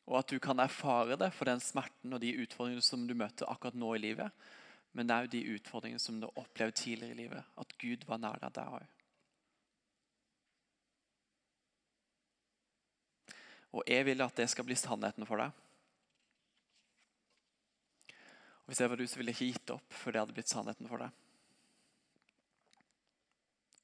[0.09, 3.47] Og at du kan erfare det for den smerten og de utfordringene som du møter
[3.47, 4.33] akkurat nå i livet.
[4.93, 7.43] Men det er jo de utfordringene som du opplevde tidligere i livet.
[7.57, 8.87] At Gud var nær deg der òg.
[13.77, 15.51] Og jeg vil at det skal bli sannheten for deg.
[18.59, 20.49] Og Hvis jeg var du, så ville jeg ikke gitt opp før det hadde blitt
[20.49, 21.09] sannheten for deg.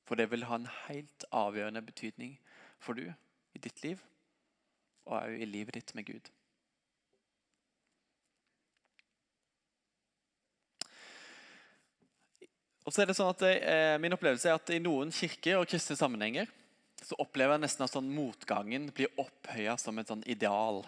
[0.05, 2.35] For det vil ha en helt avgjørende betydning
[2.81, 4.01] for du i ditt liv,
[5.05, 6.29] og òg i livet ditt med Gud.
[12.86, 15.69] Og så er det sånn at eh, Min opplevelse er at i noen kirker og
[15.69, 16.52] kristne sammenhenger
[17.06, 20.80] så opplever jeg nesten at sånn motgangen blir opphøya som et sånn ideal.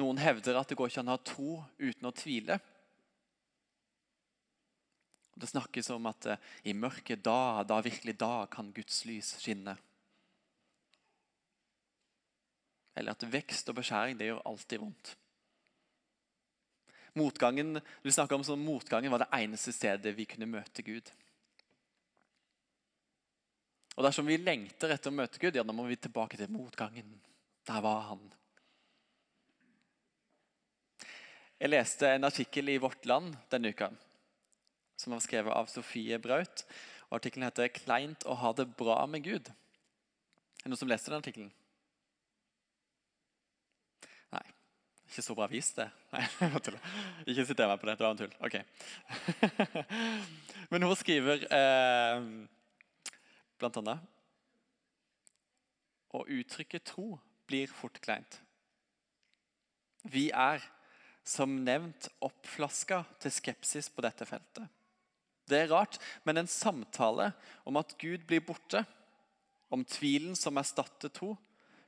[0.00, 2.56] Noen hevder at det går ikke an å ha tro uten å tvile.
[5.38, 9.76] Det snakkes om at uh, i mørket da, da virkelig da, kan Guds lys skinne.
[12.98, 15.14] Eller at vekst og beskjæring det gjør alltid vondt.
[17.18, 21.10] Motgangen, du om sånn, motgangen var det eneste stedet vi kunne møte Gud.
[23.96, 27.18] Og Dersom vi lengter etter å møte Gud, ja, da må vi tilbake til motgangen.
[27.68, 28.22] Der var han.
[31.60, 33.92] Jeg leste en artikkel i Vårt Land denne uka
[35.02, 36.64] som var skrevet av Sofie Braut.
[37.10, 39.50] og Artikkelen heter 'Kleint å ha det bra med Gud'.
[39.50, 41.52] Er det noen som leste den artikkelen?
[44.32, 44.46] Nei.
[45.12, 45.90] Ikke så bra vist, det.
[46.14, 46.22] Nei,
[47.28, 47.98] Ikke sitter meg på det.
[48.00, 48.32] Det var en tull.
[48.40, 48.54] Ok.
[50.72, 52.22] Men hun skriver eh,
[53.60, 54.06] blant annet
[56.16, 58.38] Å uttrykke tro blir fort kleint.
[60.08, 60.64] Vi er,
[61.28, 64.64] som nevnt, oppflaska til skepsis på dette feltet.
[65.44, 67.34] Det er rart, men en samtale
[67.68, 68.80] om at Gud blir borte,
[69.68, 71.34] om tvilen som erstatter tro,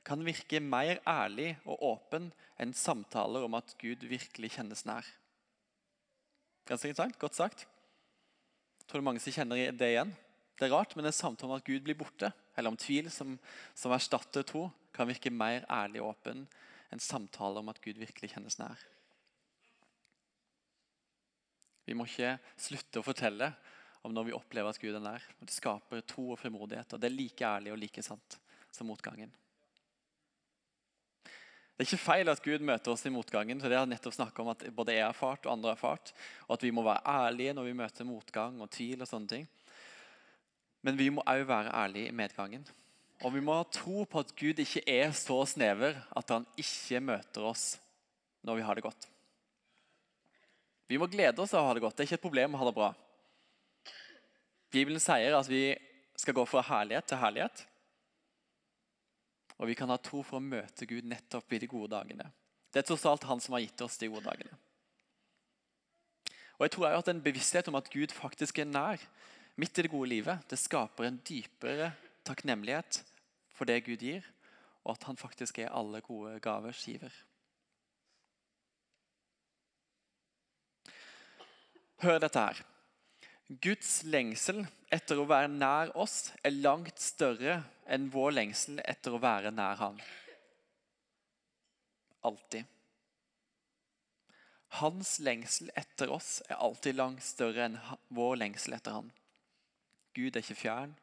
[0.05, 2.29] kan virke mer ærlig og åpen
[2.61, 5.07] enn samtaler om at Gud virkelig kjennes nær.
[6.69, 7.17] Ganske interessant.
[7.21, 7.65] Godt sagt.
[7.65, 10.13] Jeg tror det er mange som kjenner det igjen.
[10.55, 13.33] Det er rart, men en samtale om at Gud blir borte, eller om tvil som,
[13.75, 16.45] som erstatter tro, kan virke mer ærlig og åpen
[16.93, 18.79] enn samtaler om at Gud virkelig kjennes nær.
[21.85, 23.51] Vi må ikke slutte å fortelle
[24.05, 25.25] om når vi opplever at Gud er nær.
[25.41, 26.93] Det skaper tro og frimodighet.
[26.93, 28.39] og Det er like ærlig og like sant
[28.73, 29.33] som motgangen.
[31.75, 33.59] Det er ikke feil at Gud møter oss i motgangen.
[33.59, 36.13] for det har nettopp om at både jeg har erfart og andre har erfart,
[36.47, 39.01] og at vi må være ærlige når vi møter motgang og tvil.
[39.01, 39.47] og sånne ting.
[40.81, 42.65] Men vi må òg være ærlige i medgangen.
[43.23, 46.99] Og vi må ha tro på at Gud ikke er så snever at han ikke
[46.99, 47.77] møter oss
[48.45, 49.07] når vi har det godt.
[50.87, 51.97] Vi må glede oss av å ha det godt.
[51.97, 52.91] Det er ikke et problem å ha det bra.
[54.71, 55.73] Bibelen sier at vi
[56.15, 57.65] skal gå fra herlighet til herlighet.
[59.59, 62.27] Og vi kan ha tro for å møte Gud nettopp i de gode dagene.
[62.71, 64.57] Det er tross alt Han som har gitt oss de gode dagene.
[66.57, 69.01] Og jeg tror at En bevissthet om at Gud faktisk er nær
[69.55, 71.93] midt i det gode livet, det skaper en dypere
[72.27, 72.99] takknemlighet
[73.55, 74.25] for det Gud gir,
[74.83, 77.13] og at han faktisk er alle gode gavers giver.
[82.03, 82.59] Hør dette her.
[83.47, 89.21] Guds lengsel etter å være nær oss er langt større enn vår lengsel etter å
[89.21, 89.99] være nær Han.
[92.25, 92.65] Alltid.
[94.81, 97.77] Hans lengsel etter oss er alltid langt større enn
[98.17, 99.13] vår lengsel etter Han.
[100.17, 100.97] Gud er ikke fjern,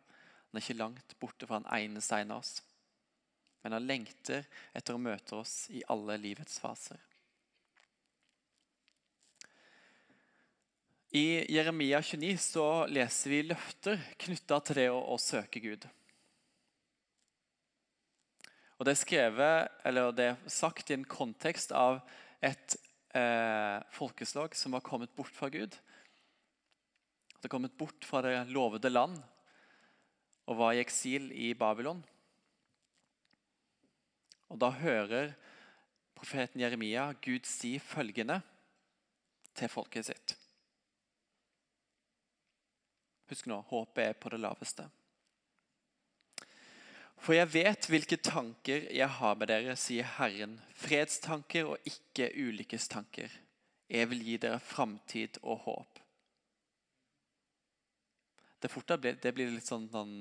[0.51, 2.57] han er ikke langt borte fra han eneste en av oss.
[3.63, 6.99] Men han lengter etter å møte oss i alle livets faser.
[11.13, 15.85] I Jeremia 29 så leser vi løfter knytta til det å, å, søke Gud.
[18.79, 22.01] Og Det er skrevet, eller det er sagt i en kontekst av
[22.41, 22.79] et
[23.13, 25.77] eh, folkeslag som var kommet bort fra Gud.
[27.37, 29.21] Det er kommet bort fra det lovede land
[30.49, 32.01] og var i eksil i Babylon.
[34.49, 35.37] Og Da hører
[36.17, 38.41] profeten Jeremia Gud si følgende
[39.53, 40.39] til folket sitt.
[43.33, 44.85] Husk nå, håpet er på det laveste.
[47.23, 50.59] For jeg vet hvilke tanker jeg har med dere, sier Herren.
[50.77, 53.31] Fredstanker og ikke ulykkestanker.
[53.93, 56.01] Jeg vil gi dere framtid og håp.
[58.63, 60.17] Det, blir, det blir litt sånn, sånn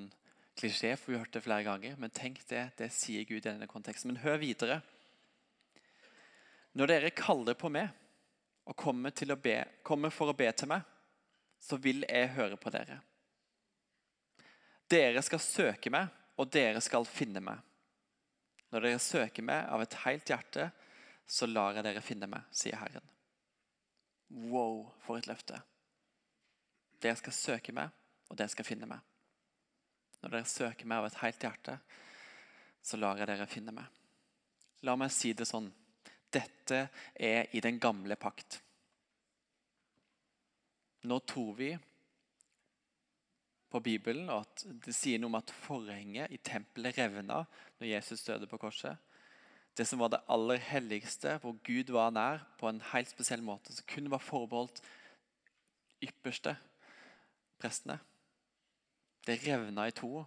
[0.57, 1.97] klisjé, for vi har hørt det flere ganger.
[1.99, 4.13] Men tenk det, det sier Gud i denne konteksten.
[4.13, 4.79] Men hør videre.
[6.77, 7.91] Når dere kaller på meg
[8.69, 10.85] og kommer, be, kommer for å be til meg,
[11.61, 12.99] så vil jeg høre på dere.
[14.91, 16.09] Dere skal søke meg,
[16.41, 17.61] og dere skal finne meg.
[18.71, 20.69] Når dere søker meg av et helt hjerte,
[21.27, 23.05] så lar jeg dere finne meg, sier Herren.
[24.51, 25.59] Wow, for et løfte.
[27.03, 27.91] Dere skal søke meg,
[28.31, 28.99] og dere skal finne meg.
[30.21, 31.77] Når dere søker meg av et helt hjerte,
[32.81, 33.87] så lar jeg dere finne meg.
[34.87, 35.69] La meg si det sånn.
[36.31, 38.61] Dette er i den gamle pakt.
[41.07, 41.71] Nå tror vi
[43.71, 47.45] på Bibelen at det sier noe om at forhenget i tempelet revna
[47.79, 48.99] når Jesus døde på korset.
[49.77, 53.71] Det som var det aller helligste, hvor Gud var nær på en helt spesiell måte,
[53.73, 54.81] som kun var forbeholdt
[56.03, 56.57] ypperste
[57.61, 57.97] prestene.
[59.25, 60.25] Det revna i to.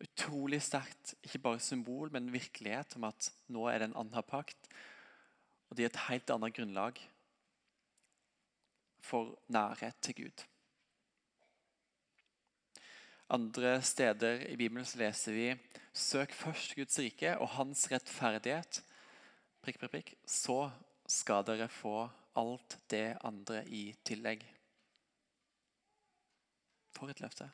[0.00, 1.14] Utrolig sterkt.
[1.24, 4.68] Ikke bare symbol, men virkelighet om at nå er det en annen pakt.
[5.70, 7.00] Og det er et helt annet grunnlag
[9.02, 10.44] for nærhet til Gud.
[13.30, 15.58] Andre steder i Bibelen så leser vi
[15.94, 18.82] Søk først Guds rike og hans rettferdighet,
[19.62, 20.70] prikk, prikk, prikk, så
[21.10, 22.08] skal dere få
[22.38, 24.42] alt det andre i tillegg.
[26.94, 27.50] For et løfte.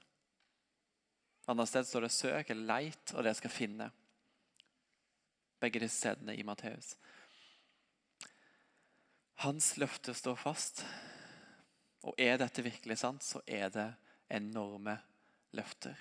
[1.48, 3.90] Andre sted står det 'søk' eller 'leit', og det skal finne.
[5.60, 6.96] Begge disse stedene i Matteus.
[9.34, 10.86] Hans løfte står fast.
[12.06, 13.88] Og er dette virkelig sant, så er det
[14.30, 14.94] enorme
[15.56, 15.96] løfter.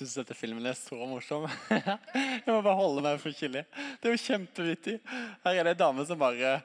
[0.00, 1.44] Syns dette filmen er så morsom.
[2.40, 3.62] Jeg må bare holde meg for chili.
[4.00, 4.96] Det er jo kjempevittig.
[5.44, 6.60] Her er det ei dame som bare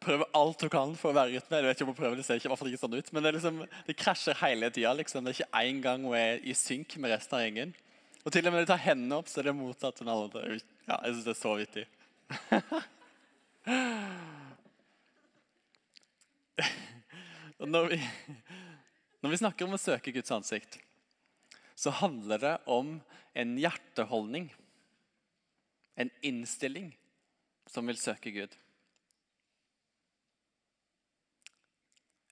[0.00, 1.56] prøver alt hun kan for å være rytme.
[1.58, 3.54] Jeg vet ikke om hun prøver, det ser ikke, ikke sånn ut, men det, liksom,
[3.88, 4.92] det krasjer hele tida.
[4.96, 5.20] Liksom.
[5.24, 7.70] Det er ikke én gang hun er i synk med resten av gjengen.
[8.24, 9.98] Og til og med når de tar hendene opp, så er det motsatt.
[10.04, 11.84] Ja, jeg syns det er så vittig.
[17.74, 17.98] når, vi,
[19.22, 20.72] når vi snakker om å søke Guds ansikt,
[21.78, 22.96] så handler det om
[23.38, 24.48] en hjerteholdning.
[25.94, 26.90] En innstilling
[27.70, 28.56] som vil søke Gud.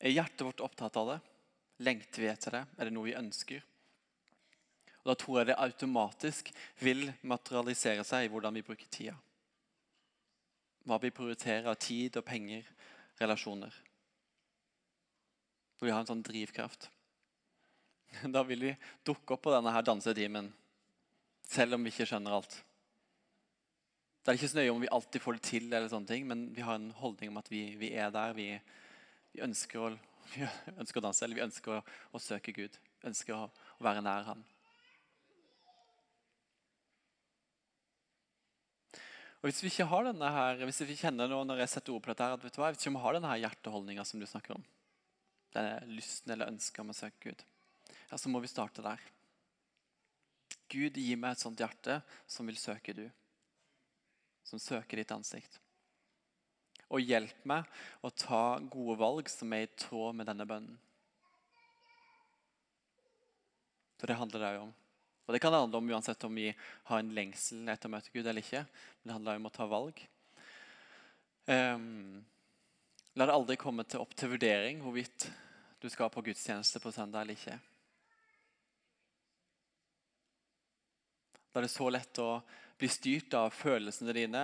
[0.02, 1.18] Er hjertet vårt opptatt av det?
[1.86, 2.64] Lengter vi etter det?
[2.74, 3.62] Er det noe vi ønsker?
[5.04, 6.50] Og Da tror jeg det automatisk
[6.82, 9.14] vil materialisere seg i hvordan vi bruker tida.
[10.86, 12.66] Hva vi prioriterer av tid og penger,
[13.22, 13.70] relasjoner.
[15.78, 16.90] Hvor vi har en sånn drivkraft.
[18.34, 18.76] Da vil vi
[19.06, 20.48] dukke opp på denne her dansetimen,
[21.46, 22.56] selv om vi ikke skjønner alt.
[24.26, 26.48] Det er ikke så nøye om vi alltid får det til, eller sånne ting, men
[26.54, 28.32] vi har en holdning om at vi, vi er der.
[28.34, 28.48] Vi,
[29.30, 29.90] vi, ønsker å,
[30.32, 30.42] vi,
[30.74, 31.80] ønsker å, danse, eller vi ønsker å,
[32.10, 32.74] å søke Gud.
[33.06, 33.46] Ønsker å,
[33.78, 34.42] å være nær Han.
[39.44, 42.02] Og Hvis vi ikke har denne her, hvis vi kjenner noe når jeg setter ord
[42.02, 44.18] på dette, her, at vet du hva, hvis vi ikke har denne her hjerteholdninga som
[44.18, 44.64] du snakker om,
[45.54, 47.44] denne lysten eller ønsket om å søke Gud,
[48.10, 49.02] ja, så må vi starte der.
[50.70, 52.00] Gud, gi meg et sånt hjerte
[52.30, 53.04] som vil søke du.
[54.46, 55.60] Som søker ditt ansikt.
[56.86, 57.66] Og hjelp meg
[58.06, 60.78] å ta gode valg som er i tråd med denne bønnen.
[63.96, 64.74] Så det handler det òg om.
[65.26, 66.52] Og Det kan det handle om uansett om vi
[66.86, 68.62] har en lengsel etter å møte Gud eller ikke.
[68.62, 70.02] Men det handler om å ta valg.
[71.46, 72.22] Um,
[73.14, 75.28] la det aldri komme til opp til vurdering hvorvidt
[75.82, 77.58] du skal på gudstjeneste på søndag eller ikke.
[81.56, 82.42] Da er det så lett å
[82.76, 84.40] bli styrt av følelsene dine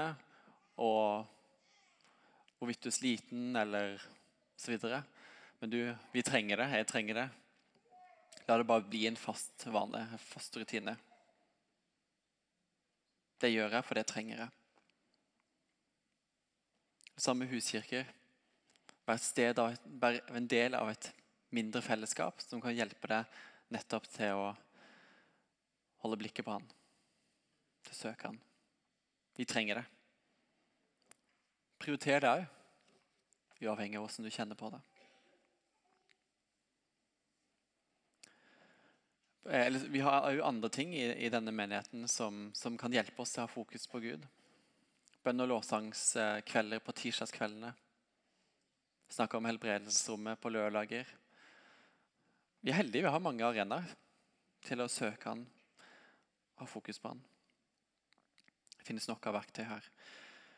[0.80, 1.26] og
[2.56, 3.98] hvorvidt du er sliten eller
[4.56, 5.02] så videre.
[5.60, 5.76] Men du,
[6.16, 6.70] vi trenger det.
[6.72, 7.26] Jeg trenger det.
[8.48, 10.96] La det bare bli en fast vane, en fast rutine.
[13.44, 14.50] Det gjør jeg, for det trenger jeg.
[17.28, 18.08] Samme huskirker.
[19.04, 21.12] Vær, en del av et
[21.52, 23.42] mindre fellesskap som kan hjelpe deg
[23.76, 24.54] nettopp til å
[26.06, 26.72] holde blikket på Han.
[27.82, 28.40] Til å søke Han.
[29.36, 29.84] Vi trenger det.
[31.82, 32.42] Prioriter det òg,
[33.62, 34.82] uavhengig av hvordan du kjenner på det.
[39.50, 43.42] Eh, vi har òg andre ting i, denne menigheten som, som, kan hjelpe oss til
[43.42, 44.28] å ha fokus på Gud.
[45.24, 47.72] Bønn- og lovsangskvelder på tirsdagskveldene.
[49.10, 51.10] Snakke om helbredelsesrommet på lørdager.
[52.62, 53.90] Vi er heldige vi har mange arenaer
[54.62, 55.42] til å søke Han,
[56.54, 57.26] og ha fokus på Han.
[58.82, 59.84] Det finnes nok av verktøy her.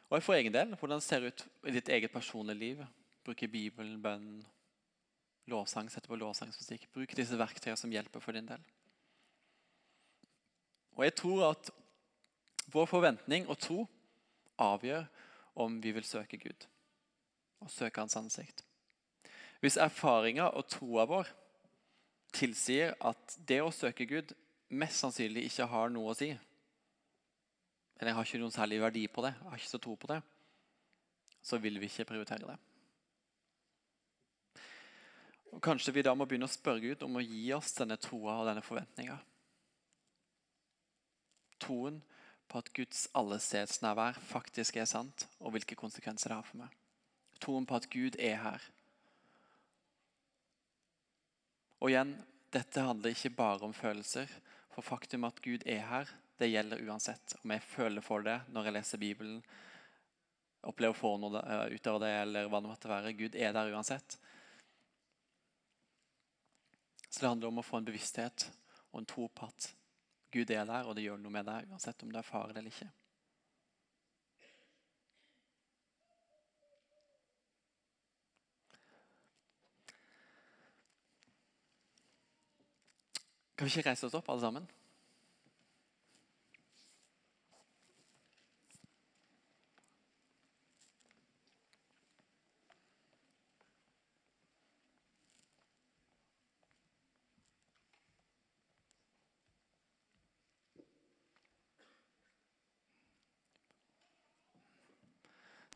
[0.08, 2.78] Og for egen del, hvordan det ser ut i ditt eget personlige liv?
[3.24, 4.38] Bruke Bibelen, bønn,
[5.52, 6.86] lovsang, sette på lovsangsmusikk.
[6.94, 8.64] Bruk disse verktøyene som hjelper for din del.
[10.96, 11.68] Og jeg tror at
[12.72, 13.82] vår forventning og tro
[14.64, 15.04] avgjør
[15.60, 16.64] om vi vil søke Gud
[17.60, 18.64] og søke Hans ansikt.
[19.60, 21.28] Hvis erfaringa og troa vår
[22.32, 24.32] tilsier at det å søke Gud
[24.72, 26.32] mest sannsynlig ikke har noe å si,
[28.04, 30.08] eller jeg har ikke noen særlig verdi på det, jeg har ikke så tro på
[30.10, 30.18] det,
[31.40, 32.56] så vil vi ikke prioritere det.
[35.54, 38.34] Og Kanskje vi da må begynne å spørre Gud om å gi oss denne troa
[38.42, 39.16] og denne forventninga.
[41.64, 41.96] Troen
[42.44, 46.74] på at Guds allestedsnærvær faktisk er sant, og hvilke konsekvenser det har for meg.
[47.40, 48.66] Troen på at Gud er her.
[51.80, 52.12] Og igjen,
[52.52, 54.28] dette handler ikke bare om følelser.
[54.76, 57.36] For faktum at Gud er her, det gjelder uansett.
[57.42, 59.38] Om jeg føler for det når jeg leser Bibelen,
[60.64, 63.14] opplever få noe eh, ut av det, eller hva det måtte være.
[63.18, 64.18] Gud er der uansett.
[67.08, 68.48] Så det handler om å få en bevissthet
[68.90, 69.70] og en tro på at
[70.34, 72.74] Gud er der, og det gjør noe med deg, uansett om du erfarer det eller
[72.74, 72.90] ikke.
[83.54, 84.66] Kan vi ikke reise oss opp, alle sammen?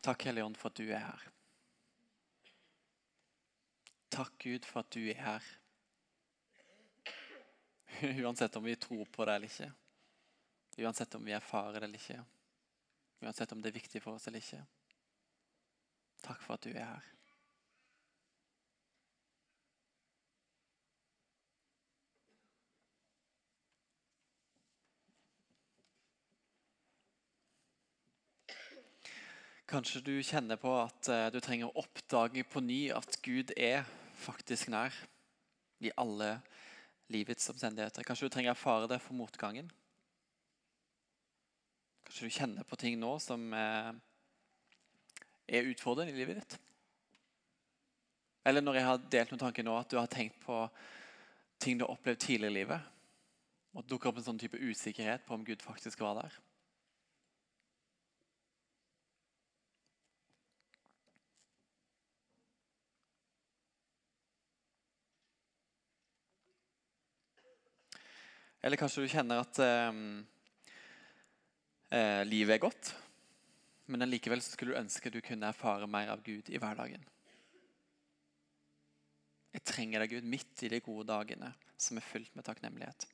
[0.01, 1.27] Takk, Hellige Ånd, for at du er her.
[4.09, 5.43] Takk, Gud, for at du er her.
[8.23, 9.71] Uansett om vi tror på det eller ikke.
[10.79, 12.19] Uansett om vi erfarer det eller ikke.
[13.21, 14.63] Uansett om det er viktig for oss eller ikke.
[16.23, 17.09] Takk for at du er her.
[29.69, 33.83] Kanskje du kjenner på at eh, du trenger å oppdage på ny at Gud er
[34.17, 34.95] faktisk nær
[35.85, 36.39] i alle
[37.13, 38.01] livets omstendigheter.
[38.01, 39.69] Kanskje du trenger å erfare det for motgangen.
[42.07, 43.93] Kanskje du kjenner på ting nå som eh,
[45.53, 46.57] er utfordrende i livet ditt.
[48.49, 50.63] Eller når jeg har delt noen tanker nå, at du har tenkt på
[51.61, 52.93] ting du har opplevd tidligere i livet.
[53.77, 56.45] Og dukker opp en sånn type usikkerhet på om Gud faktisk var der.
[68.61, 69.99] Eller kanskje du kjenner at eh,
[71.95, 72.91] eh, livet er godt,
[73.87, 77.05] men allikevel skulle du ønske du kunne erfare mer av Gud i hverdagen.
[79.55, 83.07] Jeg trenger deg, Gud, midt i de gode dagene som er fylt med takknemlighet.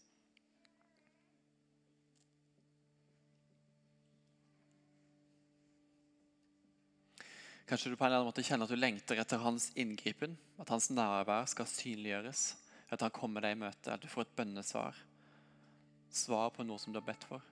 [7.65, 10.69] Kanskje du på en eller annen måte kjenner at du lengter etter hans inngripen, at
[10.73, 12.51] hans nærvær skal synliggjøres,
[12.93, 14.99] at han kommer deg i møte, at du får et bønnesvar
[16.15, 17.43] svar på noe som du har bedt for.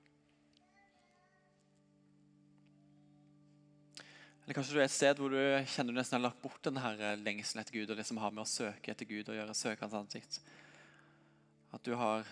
[4.43, 5.39] Eller kanskje du er et sted hvor du
[5.71, 8.43] kjenner du nesten har lagt bort denne lengselen etter Gud og det som har med
[8.43, 10.41] å søke etter Gud og gjøre, søke hans ansikt.
[11.73, 12.27] At du har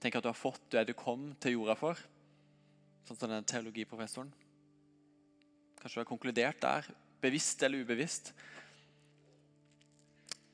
[0.00, 1.98] tenker at du har fått det du kom til jorda for,
[3.08, 4.30] sånn som den teologiprofessoren.
[5.80, 6.86] Kanskje du har konkludert der,
[7.22, 8.32] bevisst eller ubevisst.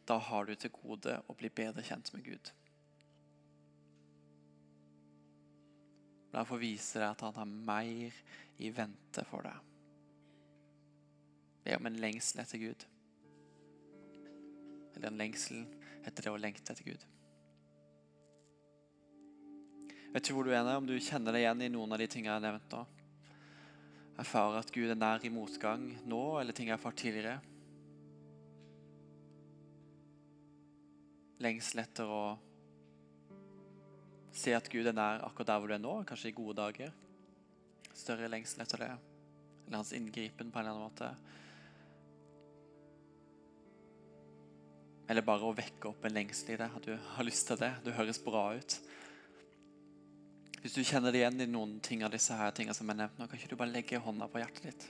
[0.09, 2.53] Da har du til gode å bli bedre kjent med Gud.
[6.33, 8.17] La han få vise deg at han har mer
[8.63, 9.69] i vente for deg.
[11.69, 12.87] Er om en lengsel etter Gud.
[14.97, 15.63] Eller en lengsel
[16.03, 17.05] etter det å lengte etter Gud.
[20.13, 22.09] Jeg vet ikke hvor du er, om du kjenner deg igjen i noen av de
[22.11, 22.83] tingene jeg har nevnt nå.
[24.21, 27.39] Erfarer at Gud er nær i motgang nå, eller ting jeg har erfart tidligere.
[31.43, 32.25] Lengsel etter å
[34.33, 36.93] Se at Gud er nær akkurat der hvor du er nå, kanskje i gode dager.
[37.93, 38.91] Større lengsel etter det.
[39.67, 41.11] Eller hans inngripen på en eller annen måte.
[45.13, 47.75] Eller bare å vekke opp en lengsel i det, at du har lyst til det.
[47.85, 48.79] Du høres bra ut.
[50.63, 53.19] Hvis du kjenner det igjen i noen ting av disse her tingene som er nevnt
[53.19, 54.85] nå, kan ikke du bare legge hånda på hjertet ditt?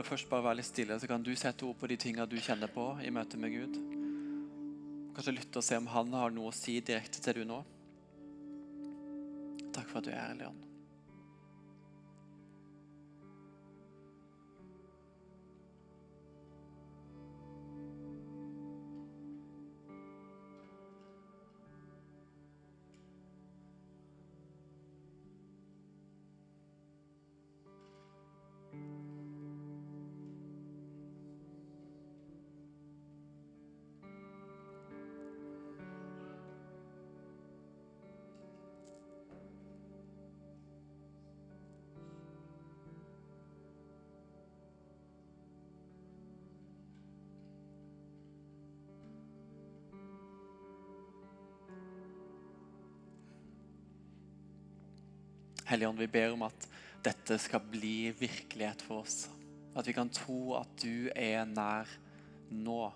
[0.00, 2.38] Det først bare være litt stille, så kan du sette ord på de tingene du
[2.40, 3.76] kjenner på i møte med Gud.
[5.16, 7.60] Kanskje lytte og se om han har noe å si direkte til du nå.
[9.74, 10.69] Takk for at du er her, Leon.
[55.70, 56.64] Helligånd, vi ber om at
[57.06, 59.28] dette skal bli virkelighet for oss.
[59.78, 61.86] At vi kan tro at du er nær
[62.50, 62.88] nå.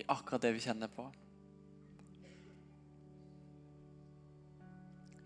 [0.00, 1.04] I akkurat det vi kjenner på.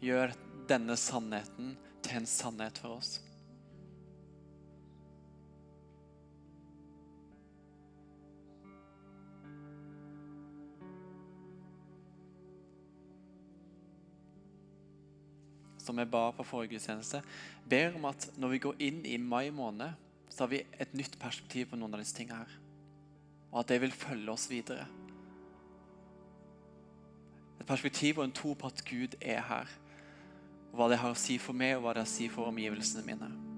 [0.03, 0.35] Gjør
[0.66, 3.20] denne sannheten til en sannhet for oss.
[15.91, 17.22] Som jeg ba på forrige gudstjeneste,
[17.68, 19.99] ber om at når vi går inn i mai måned,
[20.30, 22.57] så har vi et nytt perspektiv på noen av disse tingene her.
[23.51, 24.86] Og at det vil følge oss videre.
[27.59, 29.76] Et perspektiv og en tro på at Gud er her.
[30.70, 32.53] Og hva det har å si for meg, og hva det har å si for
[32.53, 33.49] omgivelsene mine.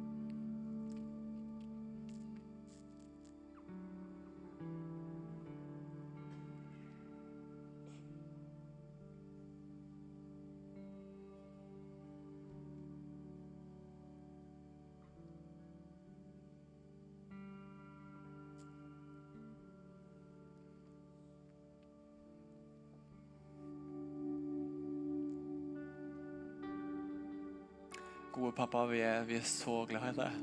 [28.32, 30.36] Gode pappa, vi er, vi er så glad i deg,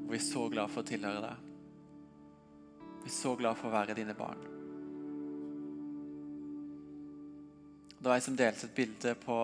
[0.00, 1.48] og vi er så glad for å tilhøre deg.
[3.02, 4.40] Vi er så glad for å være dine barn.
[7.98, 9.36] Det var ei som delte et bilde på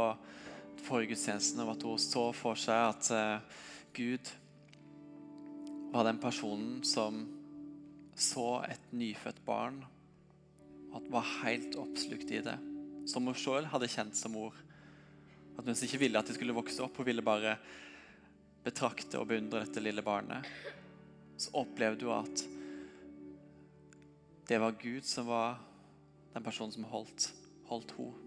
[0.86, 3.60] forrige gudstjenesten om at hun så for seg at uh,
[3.92, 4.32] Gud
[5.92, 7.20] var den personen som
[8.16, 9.76] så et nyfødt barn
[10.96, 12.56] og var helt oppslukt i det.
[13.08, 14.56] Som hun sjøl hadde kjent som mor.
[15.58, 16.96] At hun ikke ville at de skulle vokse opp.
[16.96, 17.58] Hun ville bare
[18.64, 20.46] betrakte og beundre dette lille barnet.
[21.40, 22.44] Så opplevde du at
[24.50, 25.60] det var Gud som var
[26.34, 27.30] den personen som holdt,
[27.70, 28.26] holdt henne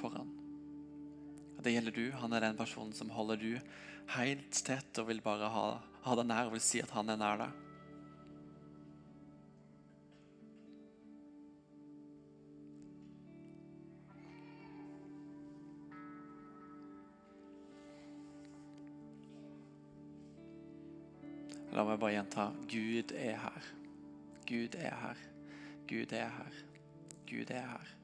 [0.00, 0.32] foran.
[1.56, 2.10] Og Det gjelder du.
[2.20, 3.52] Han er den personen som holder du
[4.16, 5.68] helt tett og vil bare ha,
[6.04, 7.65] ha deg nær og vil si at han er nær deg.
[21.76, 23.66] La meg bare gjenta Gud er her.
[24.48, 25.18] Gud er her.
[25.88, 26.54] Gud er her.
[27.28, 27.95] Gud er her.